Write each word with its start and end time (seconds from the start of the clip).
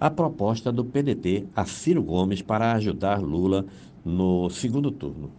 a 0.00 0.08
proposta 0.08 0.70
do 0.70 0.84
PDT 0.84 1.46
a 1.56 1.64
Ciro 1.64 2.02
Gomes 2.02 2.40
para 2.40 2.72
ajudar 2.74 3.20
Lula 3.20 3.66
no 4.04 4.48
segundo 4.48 4.92
turno. 4.92 5.30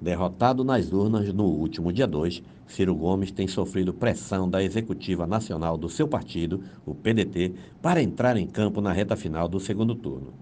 Derrotado 0.00 0.64
nas 0.64 0.90
urnas 0.90 1.32
no 1.34 1.44
último 1.44 1.92
dia 1.92 2.06
2, 2.06 2.42
Ciro 2.66 2.94
Gomes 2.94 3.30
tem 3.30 3.46
sofrido 3.46 3.92
pressão 3.92 4.48
da 4.48 4.62
executiva 4.62 5.26
nacional 5.26 5.76
do 5.76 5.88
seu 5.88 6.08
partido, 6.08 6.62
o 6.86 6.94
PDT, 6.94 7.52
para 7.82 8.02
entrar 8.02 8.38
em 8.38 8.46
campo 8.46 8.80
na 8.80 8.90
reta 8.90 9.16
final 9.16 9.48
do 9.48 9.60
segundo 9.60 9.94
turno. 9.94 10.32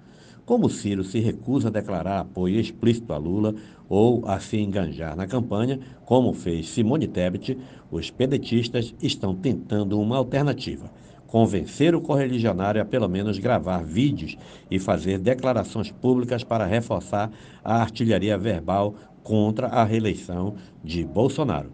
Como 0.46 0.70
Ciro 0.70 1.02
se 1.02 1.18
recusa 1.18 1.68
a 1.68 1.72
declarar 1.72 2.20
apoio 2.20 2.60
explícito 2.60 3.12
a 3.12 3.16
Lula 3.16 3.54
ou 3.88 4.26
a 4.26 4.38
se 4.38 4.56
enganjar 4.56 5.16
na 5.16 5.26
campanha, 5.26 5.80
como 6.04 6.32
fez 6.32 6.68
Simone 6.68 7.08
Tebet, 7.08 7.58
os 7.90 8.10
pedetistas 8.10 8.94
estão 9.02 9.34
tentando 9.34 10.00
uma 10.00 10.16
alternativa 10.16 10.90
convencer 11.32 11.94
o 11.94 12.00
correligionário 12.02 12.82
a 12.82 12.84
pelo 12.84 13.08
menos 13.08 13.38
gravar 13.38 13.82
vídeos 13.82 14.36
e 14.70 14.78
fazer 14.78 15.18
declarações 15.18 15.90
públicas 15.90 16.44
para 16.44 16.66
reforçar 16.66 17.32
a 17.64 17.80
artilharia 17.80 18.36
verbal 18.36 18.94
contra 19.22 19.68
a 19.68 19.82
reeleição 19.82 20.56
de 20.84 21.02
Bolsonaro. 21.02 21.72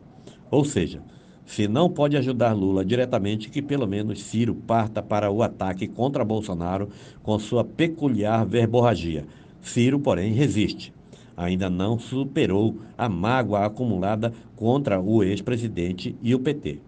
Ou 0.49 0.65
seja, 0.65 1.03
se 1.45 1.67
não 1.67 1.91
pode 1.91 2.17
ajudar 2.17 2.53
Lula 2.53 2.85
diretamente, 2.85 3.51
que 3.51 3.61
pelo 3.61 3.89
menos 3.89 4.23
Ciro 4.23 4.55
parta 4.55 5.03
para 5.03 5.29
o 5.29 5.43
ataque 5.43 5.89
contra 5.89 6.25
Bolsonaro 6.25 6.89
com 7.21 7.37
sua 7.37 7.65
peculiar 7.65 8.47
verborragia. 8.47 9.27
Ciro, 9.61 9.99
porém, 9.99 10.33
resiste. 10.35 10.95
Ainda 11.37 11.69
não 11.69 11.99
superou 11.99 12.77
a 12.97 13.09
mágoa 13.09 13.67
acumulada 13.67 14.33
contra 14.55 15.01
o 15.01 15.25
ex-presidente 15.25 16.15
e 16.23 16.33
o 16.33 16.39
PT. 16.39 16.79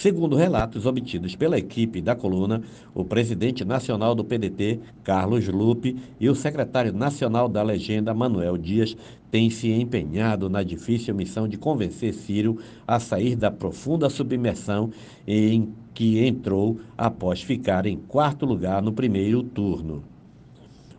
Segundo 0.00 0.34
relatos 0.34 0.86
obtidos 0.86 1.36
pela 1.36 1.58
equipe 1.58 2.00
da 2.00 2.16
coluna, 2.16 2.62
o 2.94 3.04
presidente 3.04 3.66
nacional 3.66 4.14
do 4.14 4.24
PDT, 4.24 4.80
Carlos 5.04 5.46
Lupe, 5.46 5.94
e 6.18 6.26
o 6.26 6.34
secretário 6.34 6.90
nacional 6.90 7.50
da 7.50 7.62
legenda, 7.62 8.14
Manuel 8.14 8.56
Dias, 8.56 8.96
têm 9.30 9.50
se 9.50 9.70
empenhado 9.70 10.48
na 10.48 10.62
difícil 10.62 11.14
missão 11.14 11.46
de 11.46 11.58
convencer 11.58 12.14
Ciro 12.14 12.56
a 12.88 12.98
sair 12.98 13.36
da 13.36 13.50
profunda 13.50 14.08
submersão 14.08 14.88
em 15.26 15.68
que 15.92 16.26
entrou 16.26 16.80
após 16.96 17.42
ficar 17.42 17.84
em 17.84 17.98
quarto 17.98 18.46
lugar 18.46 18.80
no 18.80 18.94
primeiro 18.94 19.42
turno. 19.42 20.02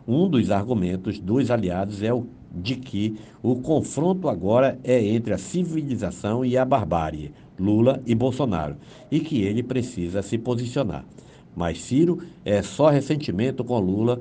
Um 0.06 0.28
dos 0.28 0.48
argumentos 0.48 1.18
dos 1.18 1.50
aliados 1.50 2.04
é 2.04 2.14
o 2.14 2.24
de 2.54 2.76
que 2.76 3.16
o 3.42 3.56
confronto 3.56 4.28
agora 4.28 4.78
é 4.84 5.02
entre 5.04 5.32
a 5.32 5.38
civilização 5.38 6.44
e 6.44 6.56
a 6.56 6.64
barbárie, 6.64 7.32
Lula 7.58 8.02
e 8.06 8.14
Bolsonaro, 8.14 8.76
e 9.10 9.20
que 9.20 9.42
ele 9.42 9.62
precisa 9.62 10.22
se 10.22 10.36
posicionar. 10.36 11.04
Mas 11.54 11.80
Ciro 11.80 12.18
é 12.44 12.62
só 12.62 12.88
ressentimento 12.88 13.64
com 13.64 13.78
Lula 13.78 14.20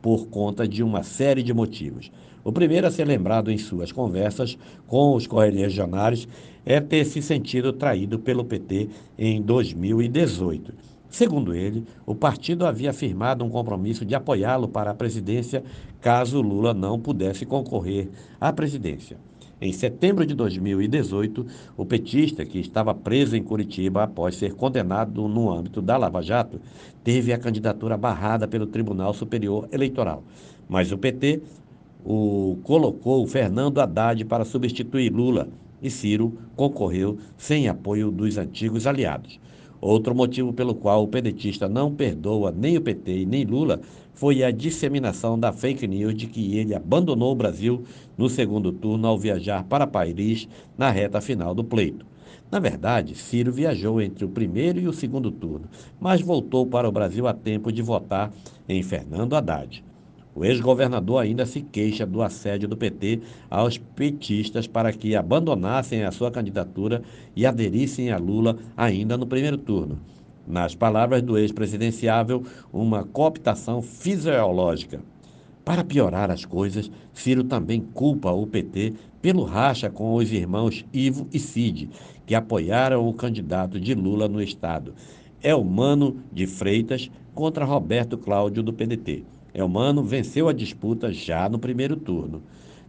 por 0.00 0.26
conta 0.26 0.66
de 0.66 0.82
uma 0.82 1.02
série 1.02 1.42
de 1.42 1.54
motivos. 1.54 2.10
O 2.44 2.50
primeiro 2.50 2.86
a 2.86 2.90
ser 2.90 3.06
lembrado 3.06 3.50
em 3.50 3.58
suas 3.58 3.92
conversas 3.92 4.58
com 4.86 5.14
os 5.14 5.26
correligionários 5.26 6.26
é 6.66 6.80
ter 6.80 7.04
se 7.04 7.22
sentido 7.22 7.72
traído 7.72 8.18
pelo 8.18 8.44
PT 8.44 8.88
em 9.16 9.40
2018 9.40 10.91
Segundo 11.12 11.54
ele, 11.54 11.84
o 12.06 12.14
partido 12.14 12.64
havia 12.64 12.88
afirmado 12.88 13.44
um 13.44 13.50
compromisso 13.50 14.02
de 14.02 14.14
apoiá-lo 14.14 14.66
para 14.66 14.92
a 14.92 14.94
presidência 14.94 15.62
caso 16.00 16.40
Lula 16.40 16.72
não 16.72 16.98
pudesse 16.98 17.44
concorrer 17.44 18.08
à 18.40 18.50
presidência. 18.50 19.18
Em 19.60 19.74
setembro 19.74 20.24
de 20.24 20.34
2018, 20.34 21.46
o 21.76 21.84
petista, 21.84 22.46
que 22.46 22.58
estava 22.58 22.94
preso 22.94 23.36
em 23.36 23.42
Curitiba 23.42 24.04
após 24.04 24.36
ser 24.36 24.54
condenado 24.54 25.28
no 25.28 25.52
âmbito 25.52 25.82
da 25.82 25.98
Lava 25.98 26.22
Jato, 26.22 26.58
teve 27.04 27.30
a 27.30 27.38
candidatura 27.38 27.98
barrada 27.98 28.48
pelo 28.48 28.66
Tribunal 28.66 29.12
Superior 29.12 29.68
Eleitoral. 29.70 30.24
Mas 30.66 30.92
o 30.92 30.98
PT 30.98 31.42
o 32.02 32.56
colocou 32.62 33.26
Fernando 33.26 33.82
Haddad 33.82 34.24
para 34.24 34.46
substituir 34.46 35.12
Lula 35.12 35.46
e 35.82 35.90
Ciro 35.90 36.38
concorreu 36.56 37.18
sem 37.36 37.68
apoio 37.68 38.10
dos 38.10 38.38
antigos 38.38 38.86
aliados. 38.86 39.38
Outro 39.82 40.14
motivo 40.14 40.52
pelo 40.52 40.76
qual 40.76 41.02
o 41.02 41.08
pedetista 41.08 41.68
não 41.68 41.92
perdoa 41.92 42.54
nem 42.56 42.76
o 42.76 42.80
PT 42.80 43.22
e 43.22 43.26
nem 43.26 43.44
Lula 43.44 43.80
foi 44.14 44.44
a 44.44 44.52
disseminação 44.52 45.36
da 45.36 45.52
fake 45.52 45.88
news 45.88 46.14
de 46.14 46.28
que 46.28 46.56
ele 46.56 46.72
abandonou 46.72 47.32
o 47.32 47.34
Brasil 47.34 47.82
no 48.16 48.28
segundo 48.28 48.70
turno 48.70 49.08
ao 49.08 49.18
viajar 49.18 49.64
para 49.64 49.84
Paris 49.84 50.48
na 50.78 50.88
reta 50.88 51.20
final 51.20 51.52
do 51.52 51.64
pleito. 51.64 52.06
Na 52.48 52.60
verdade, 52.60 53.16
Ciro 53.16 53.50
viajou 53.50 54.00
entre 54.00 54.24
o 54.24 54.28
primeiro 54.28 54.78
e 54.78 54.86
o 54.86 54.92
segundo 54.92 55.32
turno, 55.32 55.64
mas 55.98 56.20
voltou 56.20 56.64
para 56.64 56.88
o 56.88 56.92
Brasil 56.92 57.26
a 57.26 57.34
tempo 57.34 57.72
de 57.72 57.82
votar 57.82 58.32
em 58.68 58.84
Fernando 58.84 59.34
Haddad. 59.34 59.82
O 60.34 60.44
ex-governador 60.44 61.22
ainda 61.22 61.44
se 61.44 61.60
queixa 61.60 62.06
do 62.06 62.22
assédio 62.22 62.66
do 62.66 62.76
PT 62.76 63.20
aos 63.50 63.76
petistas 63.76 64.66
para 64.66 64.92
que 64.92 65.14
abandonassem 65.14 66.04
a 66.04 66.10
sua 66.10 66.30
candidatura 66.30 67.02
e 67.36 67.44
aderissem 67.44 68.10
a 68.10 68.16
Lula 68.16 68.56
ainda 68.74 69.16
no 69.18 69.26
primeiro 69.26 69.58
turno. 69.58 69.98
Nas 70.46 70.74
palavras 70.74 71.22
do 71.22 71.36
ex-presidenciável, 71.36 72.44
uma 72.72 73.04
cooptação 73.04 73.82
fisiológica. 73.82 75.00
Para 75.64 75.84
piorar 75.84 76.30
as 76.30 76.44
coisas, 76.44 76.90
Ciro 77.12 77.44
também 77.44 77.80
culpa 77.80 78.32
o 78.32 78.46
PT 78.46 78.94
pelo 79.20 79.44
racha 79.44 79.88
com 79.88 80.14
os 80.14 80.32
irmãos 80.32 80.84
Ivo 80.92 81.28
e 81.32 81.38
Cid, 81.38 81.90
que 82.26 82.34
apoiaram 82.34 83.06
o 83.06 83.14
candidato 83.14 83.78
de 83.78 83.94
Lula 83.94 84.26
no 84.28 84.42
estado. 84.42 84.94
É 85.40 85.52
de 86.32 86.46
Freitas 86.46 87.10
contra 87.34 87.64
Roberto 87.64 88.18
Cláudio 88.18 88.62
do 88.62 88.72
PDT. 88.72 89.24
Elmano 89.54 90.02
venceu 90.02 90.48
a 90.48 90.52
disputa 90.52 91.12
já 91.12 91.48
no 91.48 91.58
primeiro 91.58 91.96
turno. 91.96 92.42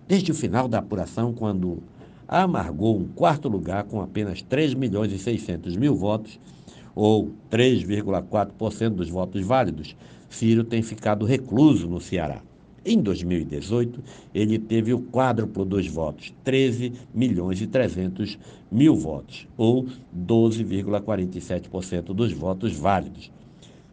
Desde 0.07 0.31
o 0.31 0.35
final 0.35 0.67
da 0.67 0.79
apuração, 0.79 1.33
quando 1.33 1.83
amargou 2.27 2.97
um 2.97 3.07
quarto 3.07 3.49
lugar 3.49 3.83
com 3.83 4.01
apenas 4.01 4.41
3 4.41 4.73
milhões 4.73 5.11
e 5.11 5.17
600 5.17 5.75
mil 5.75 5.95
votos, 5.95 6.39
ou 6.95 7.31
3,4% 7.51 8.89
dos 8.89 9.09
votos 9.09 9.43
válidos, 9.43 9.95
Ciro 10.29 10.63
tem 10.63 10.81
ficado 10.81 11.25
recluso 11.25 11.87
no 11.87 11.99
Ceará. 11.99 12.41
Em 12.85 13.01
2018, 13.01 14.03
ele 14.33 14.59
teve 14.59 14.93
o 14.93 14.99
quádruplo 14.99 15.63
dos 15.63 15.87
votos, 15.87 16.33
13 16.43 16.91
milhões 17.13 17.61
e 17.61 17.67
300 17.67 18.37
mil 18.69 18.95
votos, 18.95 19.47
ou 19.55 19.87
12,47% 20.13 22.13
dos 22.13 22.33
votos 22.33 22.73
válidos. 22.73 23.31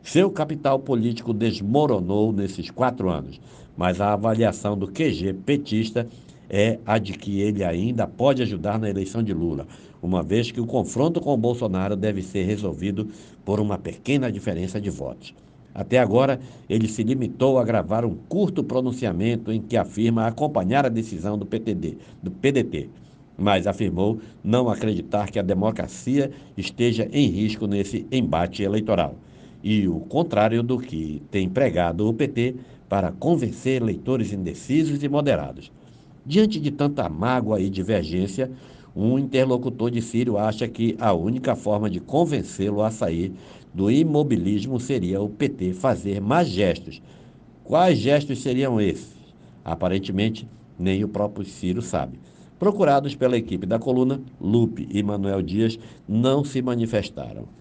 Seu 0.02 0.30
capital 0.30 0.78
político 0.78 1.32
desmoronou 1.32 2.32
nesses 2.32 2.70
quatro 2.70 3.10
anos, 3.10 3.40
mas 3.76 4.00
a 4.00 4.14
avaliação 4.14 4.76
do 4.76 4.88
QG 4.88 5.34
petista 5.44 6.08
é 6.48 6.78
a 6.86 6.98
de 6.98 7.12
que 7.12 7.40
ele 7.40 7.62
ainda 7.62 8.06
pode 8.06 8.42
ajudar 8.42 8.78
na 8.78 8.88
eleição 8.88 9.22
de 9.22 9.32
Lula, 9.32 9.66
uma 10.02 10.22
vez 10.22 10.50
que 10.50 10.60
o 10.60 10.66
confronto 10.66 11.20
com 11.20 11.34
o 11.34 11.36
Bolsonaro 11.36 11.94
deve 11.94 12.22
ser 12.22 12.44
resolvido 12.44 13.08
por 13.44 13.60
uma 13.60 13.78
pequena 13.78 14.32
diferença 14.32 14.80
de 14.80 14.88
votos. 14.90 15.34
Até 15.72 15.98
agora, 15.98 16.40
ele 16.68 16.88
se 16.88 17.04
limitou 17.04 17.58
a 17.58 17.64
gravar 17.64 18.04
um 18.04 18.16
curto 18.28 18.64
pronunciamento 18.64 19.52
em 19.52 19.60
que 19.60 19.76
afirma 19.76 20.26
acompanhar 20.26 20.84
a 20.84 20.88
decisão 20.88 21.38
do 21.38 21.46
PTD, 21.46 21.98
do 22.20 22.30
PDT, 22.30 22.88
mas 23.38 23.66
afirmou 23.66 24.18
não 24.42 24.68
acreditar 24.68 25.30
que 25.30 25.38
a 25.38 25.42
democracia 25.42 26.32
esteja 26.56 27.08
em 27.12 27.28
risco 27.28 27.66
nesse 27.66 28.06
embate 28.10 28.62
eleitoral 28.62 29.14
e 29.62 29.86
o 29.88 30.00
contrário 30.00 30.62
do 30.62 30.78
que 30.78 31.22
tem 31.30 31.48
pregado 31.48 32.08
o 32.08 32.14
PT 32.14 32.56
para 32.88 33.12
convencer 33.12 33.80
eleitores 33.82 34.32
indecisos 34.32 35.02
e 35.02 35.08
moderados. 35.08 35.70
Diante 36.24 36.60
de 36.60 36.70
tanta 36.70 37.08
mágoa 37.08 37.60
e 37.60 37.70
divergência, 37.70 38.50
um 38.94 39.18
interlocutor 39.18 39.90
de 39.90 40.02
Círio 40.02 40.36
acha 40.36 40.66
que 40.66 40.96
a 40.98 41.12
única 41.12 41.54
forma 41.54 41.88
de 41.88 42.00
convencê-lo 42.00 42.82
a 42.82 42.90
sair 42.90 43.32
do 43.72 43.90
imobilismo 43.90 44.80
seria 44.80 45.20
o 45.20 45.28
PT 45.28 45.74
fazer 45.74 46.20
mais 46.20 46.48
gestos. 46.48 47.00
Quais 47.62 47.98
gestos 47.98 48.42
seriam 48.42 48.80
esses? 48.80 49.14
Aparentemente, 49.64 50.48
nem 50.78 51.04
o 51.04 51.08
próprio 51.08 51.46
Ciro 51.46 51.80
sabe. 51.80 52.18
Procurados 52.58 53.14
pela 53.14 53.36
equipe 53.36 53.64
da 53.64 53.78
coluna, 53.78 54.20
Lupe 54.40 54.88
e 54.90 55.02
Manuel 55.02 55.40
Dias 55.40 55.78
não 56.08 56.44
se 56.44 56.60
manifestaram. 56.60 57.59